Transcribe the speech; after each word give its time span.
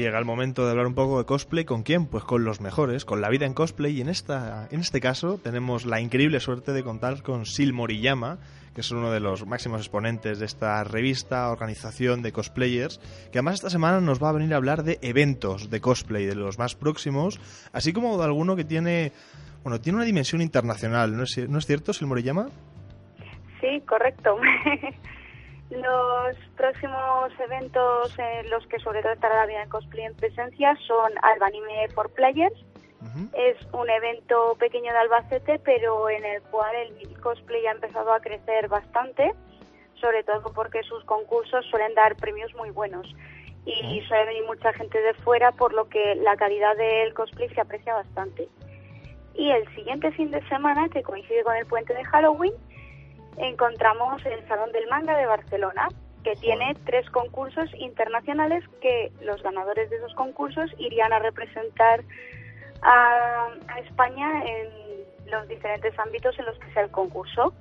llega 0.00 0.18
el 0.18 0.24
momento 0.24 0.64
de 0.64 0.70
hablar 0.70 0.86
un 0.86 0.94
poco 0.94 1.18
de 1.18 1.24
cosplay. 1.24 1.64
¿Con 1.64 1.82
quién? 1.82 2.06
Pues 2.06 2.24
con 2.24 2.44
los 2.44 2.60
mejores, 2.60 3.04
con 3.04 3.20
la 3.20 3.28
vida 3.28 3.46
en 3.46 3.54
cosplay. 3.54 3.96
Y 3.96 4.00
en, 4.00 4.08
esta, 4.08 4.68
en 4.70 4.80
este 4.80 5.00
caso 5.00 5.38
tenemos 5.42 5.84
la 5.86 6.00
increíble 6.00 6.40
suerte 6.40 6.72
de 6.72 6.82
contar 6.82 7.22
con 7.22 7.46
Sil 7.46 7.72
Moriyama, 7.72 8.38
que 8.74 8.80
es 8.80 8.90
uno 8.90 9.10
de 9.10 9.20
los 9.20 9.46
máximos 9.46 9.80
exponentes 9.80 10.38
de 10.38 10.46
esta 10.46 10.82
revista, 10.84 11.50
organización 11.50 12.22
de 12.22 12.32
cosplayers, 12.32 12.98
que 13.30 13.38
además 13.38 13.54
esta 13.54 13.70
semana 13.70 14.00
nos 14.00 14.22
va 14.22 14.30
a 14.30 14.32
venir 14.32 14.54
a 14.54 14.56
hablar 14.56 14.82
de 14.82 14.98
eventos 15.02 15.70
de 15.70 15.80
cosplay, 15.80 16.26
de 16.26 16.34
los 16.34 16.58
más 16.58 16.74
próximos, 16.74 17.40
así 17.72 17.92
como 17.92 18.16
de 18.18 18.24
alguno 18.24 18.56
que 18.56 18.64
tiene, 18.64 19.12
bueno, 19.62 19.80
tiene 19.80 19.96
una 19.96 20.06
dimensión 20.06 20.40
internacional, 20.40 21.16
¿no 21.16 21.24
es, 21.24 21.48
¿no 21.48 21.58
es 21.58 21.66
cierto, 21.66 21.92
Sil 21.92 22.06
Moriyama? 22.08 22.48
Sí, 23.60 23.82
correcto. 23.86 24.36
Los 25.70 26.36
próximos 26.56 27.32
eventos 27.38 28.18
en 28.18 28.50
los 28.50 28.66
que 28.66 28.80
sobre 28.80 29.02
todo 29.02 29.12
estará 29.12 29.36
la 29.36 29.46
vida 29.46 29.62
en 29.62 29.68
cosplay 29.68 30.04
en 30.04 30.14
presencia 30.14 30.76
son 30.86 31.12
Alba 31.22 31.46
Anime 31.46 31.88
for 31.94 32.10
Players. 32.10 32.54
Es 33.32 33.56
un 33.72 33.88
evento 33.88 34.56
pequeño 34.58 34.92
de 34.92 34.98
Albacete, 34.98 35.58
pero 35.60 36.10
en 36.10 36.24
el 36.24 36.42
cual 36.42 36.74
el 36.74 37.20
cosplay 37.20 37.66
ha 37.66 37.72
empezado 37.72 38.12
a 38.12 38.20
crecer 38.20 38.68
bastante, 38.68 39.32
sobre 39.94 40.22
todo 40.24 40.52
porque 40.52 40.82
sus 40.82 41.02
concursos 41.04 41.64
suelen 41.66 41.94
dar 41.94 42.16
premios 42.16 42.54
muy 42.56 42.70
buenos 42.70 43.06
y 43.64 44.00
suele 44.02 44.26
venir 44.26 44.44
mucha 44.46 44.72
gente 44.72 45.00
de 45.00 45.14
fuera, 45.14 45.52
por 45.52 45.72
lo 45.72 45.88
que 45.88 46.16
la 46.16 46.36
calidad 46.36 46.76
del 46.76 47.14
cosplay 47.14 47.48
se 47.50 47.60
aprecia 47.60 47.94
bastante. 47.94 48.48
Y 49.34 49.50
el 49.50 49.66
siguiente 49.74 50.10
fin 50.12 50.30
de 50.30 50.46
semana, 50.48 50.88
que 50.88 51.02
coincide 51.02 51.44
con 51.44 51.56
el 51.56 51.66
puente 51.66 51.94
de 51.94 52.04
Halloween, 52.04 52.52
encontramos 53.40 54.24
el 54.26 54.46
Salón 54.46 54.72
del 54.72 54.88
Manga 54.88 55.16
de 55.16 55.26
Barcelona, 55.26 55.88
que 56.22 56.36
tiene 56.36 56.76
tres 56.84 57.08
concursos 57.10 57.70
internacionales 57.74 58.64
que 58.80 59.10
los 59.22 59.42
ganadores 59.42 59.88
de 59.90 59.96
esos 59.96 60.14
concursos 60.14 60.70
irían 60.78 61.12
a 61.12 61.18
representar 61.18 62.04
a, 62.82 63.48
España 63.84 64.44
en 64.44 64.68
los 65.30 65.48
diferentes 65.48 65.98
ámbitos 65.98 66.38
en 66.38 66.44
los 66.44 66.58
que 66.58 66.72
sea 66.72 66.82
el 66.82 66.90
concurso. 66.90 67.54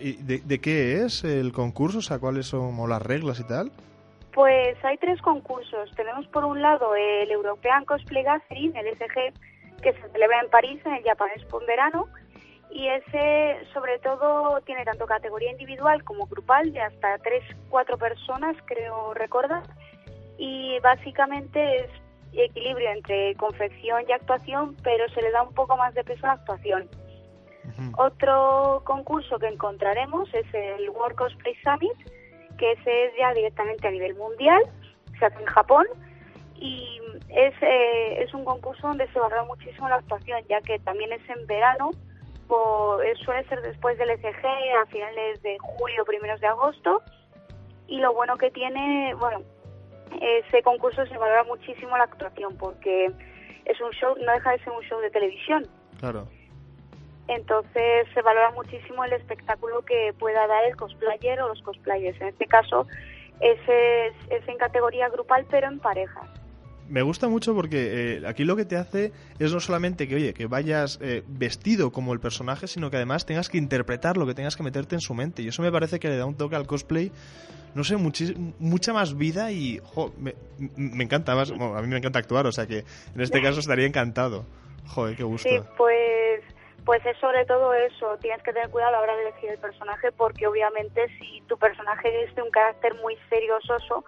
¿y 0.00 0.12
de, 0.22 0.60
qué 0.60 1.02
es 1.04 1.24
el 1.24 1.52
concurso? 1.52 1.98
O 1.98 2.02
sea, 2.02 2.18
¿cuáles 2.18 2.46
son 2.46 2.76
las 2.88 3.00
reglas 3.00 3.40
y 3.40 3.44
tal? 3.44 3.72
Pues 4.32 4.76
hay 4.84 4.98
tres 4.98 5.20
concursos. 5.22 5.90
Tenemos 5.96 6.26
por 6.28 6.44
un 6.44 6.60
lado 6.60 6.94
el 6.94 7.30
European 7.30 7.84
Cosplay 7.84 8.22
Gathering, 8.22 8.76
el 8.76 8.94
SG, 8.96 9.32
que 9.80 9.92
se 9.94 10.08
celebra 10.10 10.40
en 10.40 10.50
París 10.50 10.80
en 10.84 10.94
el 10.94 11.04
Japan 11.04 11.30
Expo 11.34 11.60
en 11.60 11.66
verano, 11.66 12.08
y 12.72 12.88
ese 12.88 13.66
sobre 13.72 13.98
todo 13.98 14.60
tiene 14.62 14.84
tanto 14.84 15.06
categoría 15.06 15.50
individual 15.50 16.02
como 16.04 16.26
grupal 16.26 16.72
de 16.72 16.80
hasta 16.80 17.18
3, 17.18 17.42
4 17.68 17.98
personas, 17.98 18.56
creo 18.66 19.14
recordar, 19.14 19.62
y 20.38 20.78
básicamente 20.80 21.84
es 21.84 21.90
equilibrio 22.32 22.90
entre 22.90 23.34
confección 23.34 24.04
y 24.08 24.12
actuación, 24.12 24.76
pero 24.82 25.08
se 25.10 25.22
le 25.22 25.30
da 25.30 25.42
un 25.42 25.52
poco 25.52 25.76
más 25.76 25.94
de 25.94 26.04
peso 26.04 26.24
a 26.24 26.28
la 26.28 26.34
actuación. 26.34 26.88
Otro 27.96 28.82
concurso 28.84 29.38
que 29.38 29.48
encontraremos 29.48 30.32
es 30.34 30.46
el 30.52 30.90
World 30.90 31.16
Cosplay 31.16 31.54
Summit, 31.62 31.96
que 32.58 32.72
ese 32.72 33.06
es 33.06 33.12
ya 33.18 33.32
directamente 33.32 33.88
a 33.88 33.90
nivel 33.90 34.14
mundial, 34.14 34.62
se 35.18 35.26
hace 35.26 35.38
en 35.38 35.46
Japón, 35.46 35.86
y 36.56 37.00
es, 37.28 37.54
eh, 37.62 38.22
es 38.22 38.34
un 38.34 38.44
concurso 38.44 38.88
donde 38.88 39.10
se 39.12 39.18
valora 39.18 39.44
muchísimo 39.44 39.88
la 39.88 39.96
actuación, 39.96 40.42
ya 40.48 40.60
que 40.60 40.78
también 40.80 41.12
es 41.12 41.28
en 41.28 41.46
verano, 41.46 41.90
suele 43.24 43.44
ser 43.48 43.60
después 43.62 43.98
del 43.98 44.10
ECG, 44.10 44.44
a 44.82 44.86
finales 44.86 45.42
de 45.42 45.58
julio, 45.58 46.04
primeros 46.04 46.40
de 46.40 46.46
agosto. 46.46 47.02
Y 47.86 47.98
lo 47.98 48.14
bueno 48.14 48.36
que 48.36 48.50
tiene, 48.50 49.14
bueno, 49.14 49.42
ese 50.20 50.62
concurso 50.62 51.04
se 51.06 51.18
valora 51.18 51.44
muchísimo 51.44 51.96
la 51.96 52.04
actuación 52.04 52.56
porque 52.56 53.10
es 53.64 53.80
un 53.80 53.90
show, 53.90 54.16
no 54.24 54.32
deja 54.32 54.52
de 54.52 54.58
ser 54.58 54.72
un 54.72 54.82
show 54.82 55.00
de 55.00 55.10
televisión. 55.10 55.66
Claro. 55.98 56.26
Entonces 57.28 58.08
se 58.12 58.22
valora 58.22 58.50
muchísimo 58.50 59.04
el 59.04 59.12
espectáculo 59.12 59.82
que 59.82 60.12
pueda 60.18 60.46
dar 60.46 60.64
el 60.64 60.76
cosplayer 60.76 61.40
o 61.40 61.48
los 61.48 61.62
cosplayers. 61.62 62.20
En 62.20 62.28
este 62.28 62.46
caso, 62.46 62.86
ese 63.40 64.06
es 64.06 64.48
en 64.48 64.58
categoría 64.58 65.08
grupal, 65.08 65.46
pero 65.50 65.68
en 65.68 65.78
parejas 65.78 66.39
me 66.90 67.02
gusta 67.02 67.28
mucho 67.28 67.54
porque 67.54 68.16
eh, 68.16 68.22
aquí 68.26 68.44
lo 68.44 68.56
que 68.56 68.64
te 68.64 68.76
hace 68.76 69.12
es 69.38 69.52
no 69.52 69.60
solamente 69.60 70.08
que, 70.08 70.16
oye, 70.16 70.34
que 70.34 70.46
vayas 70.46 70.98
eh, 71.00 71.22
vestido 71.28 71.92
como 71.92 72.12
el 72.12 72.20
personaje, 72.20 72.66
sino 72.66 72.90
que 72.90 72.96
además 72.96 73.26
tengas 73.26 73.48
que 73.48 73.58
interpretarlo, 73.58 74.26
que 74.26 74.34
tengas 74.34 74.56
que 74.56 74.62
meterte 74.62 74.96
en 74.96 75.00
su 75.00 75.14
mente. 75.14 75.42
Y 75.42 75.48
eso 75.48 75.62
me 75.62 75.70
parece 75.70 76.00
que 76.00 76.08
le 76.08 76.16
da 76.16 76.26
un 76.26 76.36
toque 76.36 76.56
al 76.56 76.66
cosplay, 76.66 77.12
no 77.74 77.84
sé, 77.84 77.96
mucha 77.96 78.92
más 78.92 79.16
vida 79.16 79.52
y 79.52 79.80
me, 80.18 81.04
encanta 81.04 81.34
más. 81.34 81.50
a 81.50 81.54
mí 81.54 81.86
me 81.86 81.98
encanta 81.98 82.18
actuar, 82.18 82.46
o 82.46 82.52
sea 82.52 82.66
que 82.66 82.84
en 83.14 83.20
este 83.20 83.40
caso 83.40 83.60
estaría 83.60 83.86
encantado. 83.86 84.44
Joder, 84.88 85.16
qué 85.16 85.22
gusto. 85.22 85.48
Sí, 85.48 85.56
pues, 85.76 86.40
pues 86.84 87.06
es 87.06 87.16
sobre 87.18 87.44
todo 87.44 87.72
eso. 87.72 88.16
Tienes 88.20 88.42
que 88.42 88.52
tener 88.52 88.68
cuidado 88.70 88.90
a 88.90 88.96
la 88.96 89.00
hora 89.02 89.16
de 89.16 89.22
elegir 89.28 89.50
el 89.50 89.58
personaje 89.58 90.10
porque 90.10 90.48
obviamente 90.48 91.06
si 91.18 91.40
tu 91.46 91.56
personaje 91.56 92.24
es 92.24 92.34
de 92.34 92.42
un 92.42 92.50
carácter 92.50 92.96
muy 92.96 93.16
serio, 93.28 93.54
soso, 93.64 94.04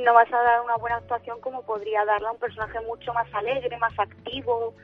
no 0.00 0.14
vas 0.14 0.32
a 0.32 0.42
dar 0.42 0.60
una 0.62 0.76
buena 0.76 0.96
actuación 0.96 1.40
como 1.40 1.62
podría 1.62 2.04
darla 2.04 2.32
un 2.32 2.38
personaje 2.38 2.80
mucho 2.80 3.12
más 3.12 3.32
alegre, 3.34 3.76
más 3.78 3.98
activo 3.98 4.74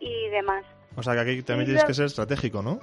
y 0.00 0.28
demás. 0.30 0.64
O 0.96 1.02
sea 1.02 1.14
que 1.14 1.20
aquí 1.20 1.42
también 1.42 1.66
tienes 1.66 1.84
que 1.84 1.94
ser 1.94 2.06
estratégico, 2.06 2.62
¿no? 2.62 2.78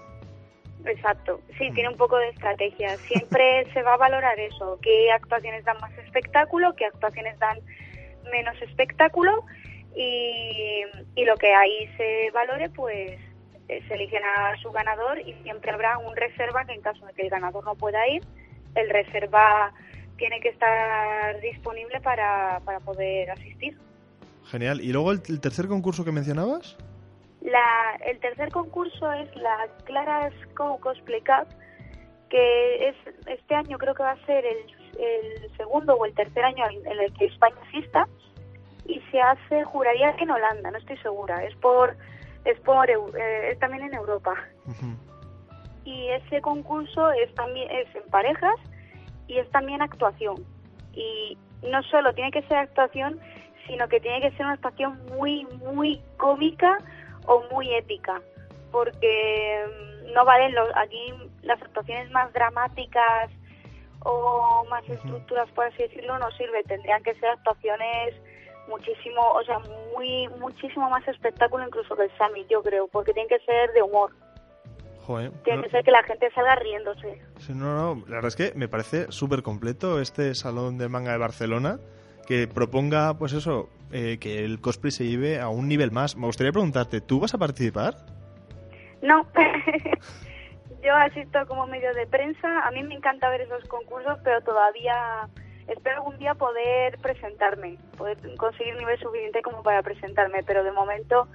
Exacto, 0.86 1.40
sí, 1.58 1.70
tiene 1.72 1.90
un 1.90 1.98
poco 1.98 2.18
de 2.18 2.30
estrategia. 2.30 2.98
Siempre 2.98 3.68
se 3.74 3.84
va 3.84 3.94
a 3.94 3.98
valorar 3.98 4.40
eso, 4.40 4.80
qué 4.82 5.12
actuaciones 5.12 5.64
dan 5.64 5.78
más 5.80 5.96
espectáculo, 6.00 6.76
qué 6.76 6.86
actuaciones 6.86 7.38
dan 7.40 7.60
menos 8.32 8.60
espectáculo 8.62 9.44
y, 9.96 10.84
y 11.16 11.26
lo 11.26 11.36
que 11.36 11.54
ahí 11.54 11.90
se 11.98 12.32
valore, 12.32 12.70
pues 12.70 13.20
eh, 13.68 13.82
se 13.88 13.94
eligen 13.94 14.22
a 14.24 14.56
su 14.62 14.72
ganador 14.72 15.20
y 15.20 15.34
siempre 15.44 15.72
habrá 15.72 15.98
un 15.98 16.16
reserva 16.16 16.66
que 16.66 16.74
en 16.74 16.82
caso 16.82 17.06
de 17.06 17.14
que 17.14 17.22
el 17.22 17.30
ganador 17.30 17.64
no 17.64 17.76
pueda 17.76 18.08
ir, 18.08 18.22
el 18.76 18.90
reserva 18.90 19.74
tiene 20.22 20.40
que 20.40 20.50
estar 20.50 21.42
disponible 21.42 22.00
para, 22.02 22.62
para 22.64 22.80
poder 22.80 23.32
asistir. 23.32 23.76
Genial. 24.52 24.80
¿Y 24.80 24.94
luego 24.94 25.12
el, 25.14 25.42
tercer 25.42 25.68
concurso 25.68 26.06
que 26.06 26.12
mencionabas? 26.12 26.78
La, 27.42 27.98
el 28.06 28.20
tercer 28.20 28.52
concurso 28.52 29.12
es 29.14 29.36
la 29.36 29.68
Claras 29.84 30.32
Co 30.56 30.80
Cosplay 30.80 31.22
Cup, 31.22 31.48
que 32.30 32.90
es 32.90 32.96
este 33.26 33.56
año 33.56 33.80
creo 33.80 33.96
que 33.96 34.04
va 34.04 34.12
a 34.12 34.26
ser 34.28 34.46
el, 34.46 34.60
el 35.00 35.58
segundo 35.58 35.96
o 35.96 36.06
el 36.06 36.14
tercer 36.14 36.44
año 36.44 36.66
en 36.70 36.86
el 36.86 37.12
que 37.14 37.26
España 37.26 37.56
asista 37.70 38.08
y 38.86 39.02
se 39.10 39.20
hace, 39.20 39.64
juraría 39.64 40.16
que 40.18 40.24
en 40.26 40.30
Holanda, 40.30 40.70
no 40.70 40.78
estoy 40.78 40.98
segura, 40.98 41.44
es 41.46 41.56
por 41.56 41.98
es 42.46 42.60
por 42.60 42.88
eh, 42.92 43.52
es 43.52 43.58
también 43.58 43.86
en 43.86 43.96
Europa. 43.96 44.36
Y 45.84 46.10
ese 46.10 46.42
concurso 46.42 47.12
es 47.12 47.34
también 47.34 47.72
es 47.72 47.96
en 47.96 48.04
parejas 48.12 48.56
y 49.32 49.40
es 49.40 49.50
también 49.52 49.82
actuación. 49.82 50.36
Y 50.94 51.38
no 51.64 51.82
solo 51.84 52.14
tiene 52.14 52.32
que 52.32 52.42
ser 52.44 52.58
actuación, 52.58 53.18
sino 53.66 53.88
que 53.88 54.02
tiene 54.02 54.20
que 54.20 54.32
ser 54.32 54.46
una 54.46 54.56
actuación 54.56 55.00
muy, 55.16 55.46
muy 55.64 56.02
cómica 56.18 56.78
o 57.26 57.44
muy 57.52 57.74
épica, 57.74 58.22
porque 58.72 59.66
mm, 59.68 60.14
no 60.14 60.26
valen 60.26 60.54
los, 60.54 60.68
aquí 60.76 61.14
las 61.44 61.62
actuaciones 61.62 62.12
más 62.12 62.34
dramáticas 62.34 63.32
o 64.04 64.66
más 64.70 64.88
estructuras, 64.90 65.50
por 65.52 65.66
así 65.66 65.84
decirlo, 65.84 66.20
no 66.20 66.30
sirve. 66.32 66.64
Tendrían 66.64 67.02
que 67.04 67.14
ser 67.16 67.30
actuaciones 67.30 68.16
muchísimo, 68.68 69.22
o 69.32 69.44
sea, 69.44 69.60
muy, 69.94 70.28
muchísimo 70.40 70.90
más 70.90 71.08
espectáculo 71.08 71.66
incluso 71.66 71.96
que 71.96 72.04
el 72.04 72.12
Summit, 72.18 72.48
yo 72.50 72.62
creo, 72.62 72.88
porque 72.90 73.14
tiene 73.14 73.30
que 73.30 73.40
ser 73.40 73.72
de 73.72 73.82
humor. 73.82 74.12
Tiene 75.44 75.64
que 75.64 75.70
ser 75.70 75.84
que 75.84 75.92
la 75.92 76.04
gente 76.04 76.30
salga 76.32 76.56
riéndose. 76.56 77.22
no, 77.50 77.96
no, 77.96 78.04
la 78.08 78.16
verdad 78.16 78.28
es 78.28 78.36
que 78.36 78.54
me 78.56 78.68
parece 78.68 79.12
súper 79.12 79.44
completo 79.44 80.00
este 80.00 80.36
Salón 80.36 80.78
de 80.78 80.90
Manga 80.90 81.12
de 81.12 81.18
Barcelona 81.18 81.80
que 82.28 82.48
proponga, 82.48 83.16
pues 83.16 83.34
eso, 83.34 83.70
eh, 83.92 84.18
que 84.20 84.46
el 84.46 84.62
cosplay 84.62 84.92
se 84.92 85.06
lleve 85.06 85.40
a 85.40 85.50
un 85.50 85.68
nivel 85.68 85.92
más. 85.92 86.16
Me 86.16 86.28
gustaría 86.28 86.52
preguntarte, 86.52 87.02
¿tú 87.02 87.20
vas 87.20 87.34
a 87.34 87.38
participar? 87.38 87.96
No, 89.02 89.26
yo 90.84 90.96
asisto 90.96 91.46
como 91.48 91.68
medio 91.68 91.94
de 91.94 92.08
prensa. 92.08 92.66
A 92.66 92.72
mí 92.72 92.84
me 92.84 92.96
encanta 92.96 93.30
ver 93.30 93.42
esos 93.42 93.64
concursos, 93.66 94.20
pero 94.24 94.42
todavía 94.42 95.28
espero 95.68 95.98
algún 95.98 96.18
día 96.20 96.36
poder 96.36 96.98
presentarme, 97.00 97.78
poder 97.98 98.18
conseguir 98.38 98.76
nivel 98.76 99.00
suficiente 99.00 99.42
como 99.42 99.64
para 99.64 99.82
presentarme, 99.84 100.44
pero 100.44 100.64
de 100.64 100.72
momento 100.72 101.28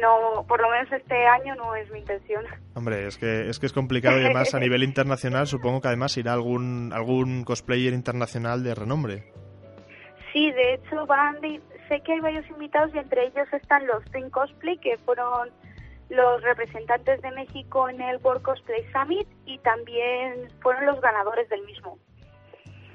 no, 0.00 0.44
por 0.46 0.60
lo 0.60 0.70
menos 0.70 0.90
este 0.92 1.26
año 1.26 1.54
no 1.56 1.74
es 1.74 1.90
mi 1.90 2.00
intención. 2.00 2.44
Hombre, 2.74 3.06
es 3.06 3.18
que 3.18 3.48
es 3.48 3.58
que 3.58 3.66
es 3.66 3.72
complicado 3.72 4.18
y 4.18 4.24
además 4.24 4.54
a 4.54 4.60
nivel 4.60 4.82
internacional 4.82 5.46
supongo 5.46 5.80
que 5.80 5.88
además 5.88 6.16
irá 6.16 6.32
algún 6.32 6.92
algún 6.92 7.44
cosplayer 7.44 7.92
internacional 7.92 8.62
de 8.62 8.74
renombre. 8.74 9.32
Sí, 10.32 10.50
de 10.50 10.74
hecho 10.74 11.06
van 11.06 11.36
sé 11.88 12.00
que 12.00 12.12
hay 12.12 12.20
varios 12.20 12.48
invitados 12.48 12.94
y 12.94 12.98
entre 12.98 13.26
ellos 13.26 13.46
están 13.52 13.86
los 13.86 14.04
Twin 14.10 14.30
Cosplay 14.30 14.78
que 14.78 14.98
fueron 14.98 15.50
los 16.08 16.42
representantes 16.42 17.20
de 17.22 17.30
México 17.32 17.88
en 17.88 18.00
el 18.00 18.18
World 18.18 18.42
Cosplay 18.42 18.84
Summit 18.92 19.28
y 19.46 19.58
también 19.58 20.48
fueron 20.60 20.86
los 20.86 21.00
ganadores 21.00 21.48
del 21.48 21.64
mismo. 21.64 21.98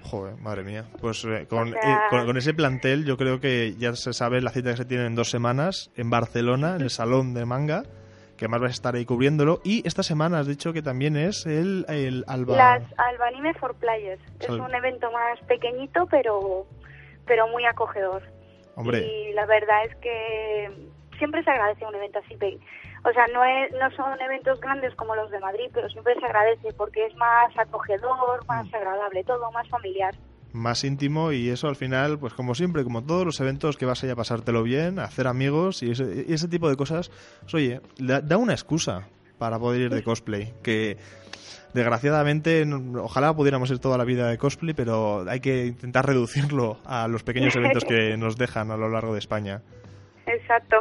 Joder, 0.03 0.37
madre 0.37 0.63
mía. 0.63 0.85
Pues 0.99 1.23
eh, 1.25 1.45
con, 1.47 1.73
con, 2.09 2.37
ese 2.37 2.53
plantel 2.53 3.05
yo 3.05 3.17
creo 3.17 3.39
que 3.39 3.75
ya 3.77 3.95
se 3.95 4.13
sabe 4.13 4.41
la 4.41 4.51
cita 4.51 4.71
que 4.71 4.77
se 4.77 4.85
tiene 4.85 5.05
en 5.05 5.15
dos 5.15 5.29
semanas 5.29 5.91
en 5.95 6.09
Barcelona, 6.09 6.75
en 6.75 6.81
el 6.81 6.89
Salón 6.89 7.33
de 7.33 7.45
Manga 7.45 7.83
que 8.39 8.47
más 8.47 8.61
vas 8.61 8.69
a 8.69 8.73
estar 8.73 8.95
ahí 8.95 9.05
cubriéndolo. 9.05 9.59
Y 9.65 9.85
esta 9.85 10.01
semana 10.01 10.39
has 10.39 10.47
dicho 10.47 10.71
que 10.71 10.81
también 10.81 11.17
es 11.17 11.45
el, 11.45 11.85
el 11.89 12.23
Alba... 12.25 12.55
Las 12.55 12.83
Alba 12.97 13.27
Anime 13.27 13.53
for 13.55 13.75
Players. 13.75 14.21
Es 14.39 14.49
un 14.49 14.73
evento 14.73 15.11
más 15.11 15.39
pequeñito, 15.41 16.07
pero, 16.09 16.65
pero 17.27 17.49
muy 17.49 17.65
acogedor. 17.65 18.23
Hombre. 18.75 19.05
Y 19.05 19.33
la 19.33 19.45
verdad 19.45 19.83
es 19.83 19.95
que 19.97 20.71
siempre 21.17 21.43
se 21.43 21.51
agradece 21.51 21.85
un 21.85 21.95
evento 21.95 22.19
así. 22.19 22.37
O 23.03 23.13
sea, 23.13 23.27
no, 23.27 23.43
es, 23.43 23.71
no 23.73 23.89
son 23.91 24.19
eventos 24.21 24.59
grandes 24.59 24.93
como 24.95 25.15
los 25.15 25.31
de 25.31 25.39
Madrid, 25.39 25.69
pero 25.73 25.89
siempre 25.89 26.15
se 26.19 26.25
agradece 26.25 26.73
porque 26.73 27.05
es 27.05 27.15
más 27.15 27.57
acogedor, 27.57 28.45
más 28.47 28.65
mm. 28.67 28.75
agradable, 28.75 29.23
todo 29.23 29.51
más 29.51 29.67
familiar 29.69 30.13
más 30.53 30.83
íntimo 30.83 31.31
y 31.31 31.49
eso 31.49 31.67
al 31.67 31.75
final, 31.75 32.19
pues 32.19 32.33
como 32.33 32.55
siempre, 32.55 32.83
como 32.83 33.03
todos 33.03 33.25
los 33.25 33.39
eventos 33.39 33.77
que 33.77 33.85
vas 33.85 34.01
a 34.01 34.07
ir 34.07 34.11
a 34.11 34.15
pasártelo 34.15 34.63
bien, 34.63 34.99
a 34.99 35.03
hacer 35.03 35.27
amigos 35.27 35.83
y 35.83 35.91
ese, 35.91 36.47
tipo 36.47 36.69
de 36.69 36.75
cosas, 36.75 37.09
pues, 37.41 37.53
oye, 37.53 37.81
da, 37.99 38.37
una 38.37 38.53
excusa 38.53 39.07
para 39.37 39.59
poder 39.59 39.81
ir 39.81 39.93
de 39.93 40.03
cosplay, 40.03 40.53
que 40.63 40.97
desgraciadamente 41.73 42.65
ojalá 42.97 43.33
pudiéramos 43.33 43.69
ir 43.69 43.79
toda 43.79 43.97
la 43.97 44.03
vida 44.03 44.27
de 44.27 44.37
cosplay, 44.37 44.73
pero 44.73 45.25
hay 45.29 45.39
que 45.39 45.67
intentar 45.67 46.05
reducirlo 46.05 46.79
a 46.85 47.07
los 47.07 47.23
pequeños 47.23 47.55
eventos 47.55 47.85
que 47.85 48.17
nos 48.17 48.37
dejan 48.37 48.71
a 48.71 48.77
lo 48.77 48.89
largo 48.89 49.13
de 49.13 49.19
España. 49.19 49.61
Exacto. 50.25 50.77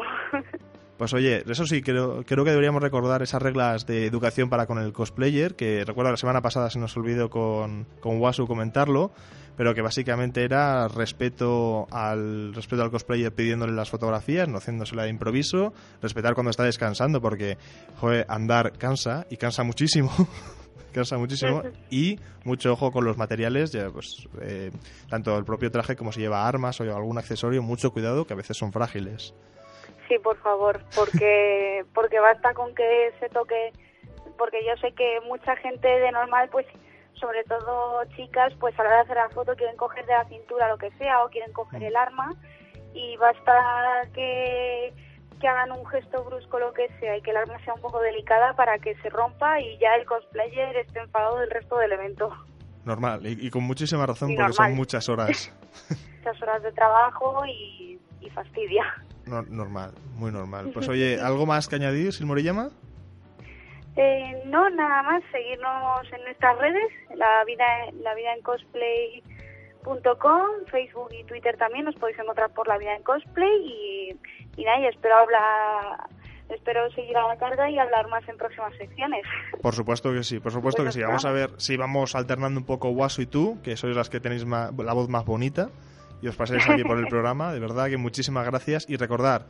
Pues 0.98 1.14
oye, 1.14 1.44
eso 1.48 1.64
sí, 1.64 1.80
creo, 1.80 2.24
creo 2.26 2.44
que 2.44 2.50
deberíamos 2.50 2.82
recordar 2.82 3.22
esas 3.22 3.40
reglas 3.40 3.86
de 3.86 4.04
educación 4.04 4.50
para 4.50 4.66
con 4.66 4.78
el 4.78 4.92
cosplayer, 4.92 5.54
que 5.54 5.84
recuerdo 5.84 6.10
la 6.10 6.16
semana 6.16 6.42
pasada 6.42 6.70
se 6.70 6.80
nos 6.80 6.96
olvidó 6.96 7.30
con, 7.30 7.86
con 8.00 8.20
Wasu 8.20 8.48
comentarlo, 8.48 9.12
pero 9.56 9.76
que 9.76 9.80
básicamente 9.80 10.42
era 10.42 10.88
respeto 10.88 11.86
al 11.92 12.52
respeto 12.52 12.82
al 12.82 12.90
cosplayer 12.90 13.32
pidiéndole 13.32 13.74
las 13.74 13.90
fotografías, 13.90 14.48
no 14.48 14.58
haciéndosela 14.58 15.04
de 15.04 15.10
improviso, 15.10 15.72
respetar 16.02 16.34
cuando 16.34 16.50
está 16.50 16.64
descansando 16.64 17.20
porque 17.20 17.58
joder, 18.00 18.26
andar 18.28 18.72
cansa 18.72 19.24
y 19.30 19.36
cansa 19.36 19.62
muchísimo. 19.62 20.10
cansa 20.92 21.16
muchísimo 21.16 21.62
y 21.90 22.18
mucho 22.42 22.72
ojo 22.72 22.90
con 22.90 23.04
los 23.04 23.16
materiales, 23.16 23.70
ya, 23.70 23.88
pues 23.88 24.26
eh, 24.40 24.72
tanto 25.08 25.38
el 25.38 25.44
propio 25.44 25.70
traje 25.70 25.94
como 25.94 26.10
si 26.10 26.18
lleva 26.18 26.48
armas 26.48 26.80
o 26.80 26.82
algún 26.82 27.18
accesorio, 27.18 27.62
mucho 27.62 27.92
cuidado 27.92 28.26
que 28.26 28.32
a 28.32 28.36
veces 28.36 28.56
son 28.56 28.72
frágiles. 28.72 29.32
Sí, 30.08 30.18
por 30.18 30.36
favor, 30.38 30.80
porque 30.94 31.84
porque 31.94 32.18
basta 32.20 32.54
con 32.54 32.74
que 32.74 33.12
se 33.20 33.28
toque 33.28 33.72
porque 34.36 34.64
yo 34.64 34.76
sé 34.80 34.92
que 34.92 35.20
mucha 35.26 35.56
gente 35.56 35.88
de 35.88 36.12
normal 36.12 36.48
pues 36.50 36.66
sobre 37.14 37.44
todo 37.44 38.04
chicas, 38.16 38.52
pues 38.60 38.78
a 38.78 38.82
la 38.84 38.88
hora 38.88 38.96
de 38.98 39.02
hacer 39.02 39.16
la 39.16 39.28
foto 39.30 39.56
quieren 39.56 39.76
coger 39.76 40.06
de 40.06 40.12
la 40.12 40.24
cintura 40.26 40.68
lo 40.68 40.78
que 40.78 40.90
sea 40.92 41.24
o 41.24 41.28
quieren 41.28 41.52
coger 41.52 41.82
el 41.82 41.96
arma 41.96 42.34
y 42.94 43.16
basta 43.16 44.02
que, 44.14 44.92
que 45.40 45.48
hagan 45.48 45.72
un 45.72 45.86
gesto 45.86 46.24
brusco 46.24 46.58
lo 46.58 46.72
que 46.72 46.88
sea 47.00 47.16
y 47.16 47.22
que 47.22 47.30
el 47.30 47.38
arma 47.38 47.58
sea 47.64 47.74
un 47.74 47.80
poco 47.80 48.00
delicada 48.00 48.54
para 48.54 48.78
que 48.78 48.94
se 48.96 49.10
rompa 49.10 49.60
y 49.60 49.78
ya 49.78 49.94
el 49.94 50.06
cosplayer 50.06 50.76
esté 50.76 51.00
enfadado 51.00 51.38
del 51.38 51.50
resto 51.50 51.76
del 51.78 51.92
evento. 51.92 52.32
Normal, 52.84 53.20
y, 53.24 53.50
con 53.50 53.64
muchísima 53.64 54.06
razón 54.06 54.34
porque 54.34 54.52
son 54.52 54.74
muchas 54.74 55.08
horas. 55.08 55.54
muchas 56.16 56.42
horas 56.42 56.62
de 56.62 56.72
trabajo 56.72 57.44
y, 57.46 58.00
fastidia. 58.34 58.84
Normal, 59.28 59.92
muy 60.16 60.32
normal. 60.32 60.70
Pues 60.74 60.88
oye, 60.88 61.20
¿algo 61.20 61.46
más 61.46 61.68
que 61.68 61.76
añadir, 61.76 62.12
Silmorillama? 62.12 62.70
Eh, 63.96 64.42
no, 64.46 64.68
nada 64.70 65.02
más, 65.02 65.22
seguirnos 65.32 66.12
en 66.12 66.22
nuestras 66.24 66.56
redes, 66.58 66.92
la 67.16 67.44
vida, 67.44 67.64
la 68.02 68.14
vida 68.14 68.34
en 68.34 68.42
cosplay.com, 68.42 70.46
Facebook 70.70 71.08
y 71.12 71.24
Twitter 71.24 71.56
también 71.56 71.84
nos 71.84 71.96
podéis 71.96 72.18
encontrar 72.18 72.50
por 72.50 72.68
la 72.68 72.78
vida 72.78 72.94
en 72.94 73.02
cosplay 73.02 73.56
y, 73.64 74.16
y 74.56 74.64
nada, 74.64 74.80
y 74.80 74.86
espero 74.86 75.16
hablar 75.16 76.08
espero 76.54 76.90
seguir 76.92 77.16
a 77.16 77.26
la 77.26 77.36
carga 77.36 77.70
y 77.70 77.78
hablar 77.78 78.08
más 78.08 78.26
en 78.28 78.36
próximas 78.36 78.74
secciones. 78.76 79.22
Por 79.62 79.74
supuesto 79.74 80.12
que 80.12 80.22
sí, 80.22 80.40
por 80.40 80.52
supuesto 80.52 80.84
que 80.84 80.92
sí. 80.92 81.02
Vamos 81.02 81.24
a 81.24 81.32
ver 81.32 81.50
si 81.58 81.76
vamos 81.76 82.14
alternando 82.14 82.60
un 82.60 82.66
poco 82.66 82.90
Wasu 82.90 83.22
y 83.22 83.26
tú, 83.26 83.58
que 83.62 83.76
sois 83.76 83.94
las 83.94 84.08
que 84.08 84.20
tenéis 84.20 84.46
la 84.46 84.70
voz 84.70 85.08
más 85.08 85.24
bonita 85.24 85.70
y 86.20 86.28
os 86.28 86.36
paséis 86.36 86.68
aquí 86.68 86.82
por 86.84 86.98
el 86.98 87.06
programa. 87.10 87.52
De 87.52 87.60
verdad 87.60 87.88
que 87.88 87.96
muchísimas 87.96 88.46
gracias 88.46 88.86
y 88.88 88.96
recordar 88.96 89.46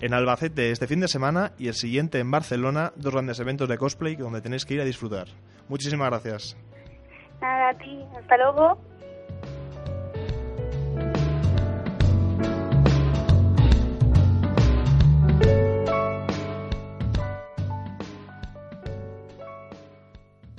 en 0.00 0.14
Albacete 0.14 0.70
este 0.70 0.86
fin 0.86 1.00
de 1.00 1.08
semana 1.08 1.52
y 1.58 1.68
el 1.68 1.74
siguiente 1.74 2.18
en 2.18 2.30
Barcelona, 2.30 2.92
dos 2.96 3.12
grandes 3.12 3.38
eventos 3.38 3.68
de 3.68 3.78
cosplay 3.78 4.16
donde 4.16 4.40
tenéis 4.40 4.64
que 4.64 4.74
ir 4.74 4.80
a 4.80 4.84
disfrutar. 4.84 5.28
Muchísimas 5.68 6.10
gracias. 6.10 6.56
Nada, 7.40 7.70
a 7.70 7.78
ti. 7.78 8.04
Hasta 8.18 8.36
luego. 8.36 8.91